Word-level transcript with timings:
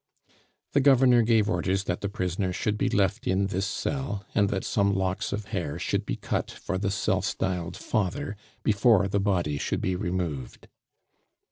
The 0.71 0.79
governor 0.79 1.21
gave 1.21 1.47
orders 1.47 1.83
that 1.83 2.01
the 2.01 2.09
prisoner 2.09 2.51
should 2.51 2.75
be 2.75 2.89
left 2.89 3.27
in 3.27 3.45
this 3.53 3.67
cell, 3.67 4.25
and 4.33 4.49
that 4.49 4.63
some 4.63 4.95
locks 4.95 5.31
of 5.31 5.49
hair 5.53 5.77
should 5.77 6.07
be 6.07 6.15
cut 6.15 6.49
for 6.49 6.79
the 6.79 6.89
self 6.89 7.23
styled 7.23 7.77
father 7.77 8.35
before 8.63 9.07
the 9.07 9.19
body 9.19 9.59
should 9.59 9.79
be 9.79 9.95
removed. 9.95 10.67